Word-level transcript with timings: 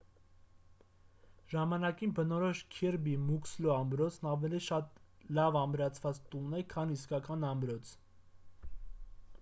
ժամանակին 1.51 2.15
բնորոշ 2.19 2.61
քիրբի 2.77 3.13
մուքսլո 3.27 3.69
ամրոցն 3.75 4.25
ավելի 4.31 4.63
շատ 4.69 4.97
լավ 5.41 5.59
ամրացված 5.63 6.25
տուն 6.33 6.59
է 6.63 6.65
քան 6.75 6.97
իսկական 6.99 7.49
ամրոց 7.53 7.95